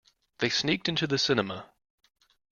They 0.39 0.49
sneaked 0.49 0.89
into 0.89 1.05
the 1.05 1.19
cinema. 1.19 1.69